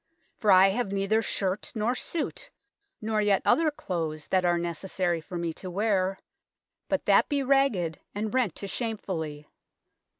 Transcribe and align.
for 0.35 0.49
I 0.51 0.69
have 0.69 0.91
neither 0.91 1.21
shirt 1.21 1.73
nor 1.75 1.93
sute, 1.93 2.49
nor 3.01 3.21
yett 3.21 3.43
other 3.45 3.69
clothes, 3.69 4.29
that 4.29 4.43
ar 4.43 4.57
necessary 4.57 5.21
for 5.21 5.37
me 5.37 5.53
to 5.53 5.69
wear, 5.69 6.17
but 6.89 7.05
that 7.05 7.29
bee 7.29 7.43
ragged 7.43 7.99
and 8.15 8.33
rent 8.33 8.55
to 8.55 8.67
shamefully. 8.67 9.47